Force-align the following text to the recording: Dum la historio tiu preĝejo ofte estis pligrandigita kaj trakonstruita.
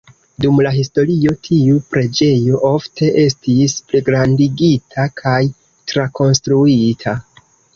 Dum 0.43 0.59
la 0.67 0.69
historio 0.75 1.33
tiu 1.47 1.75
preĝejo 1.91 2.61
ofte 2.71 3.11
estis 3.25 3.77
pligrandigita 3.93 5.07
kaj 5.23 5.37
trakonstruita. 5.93 7.19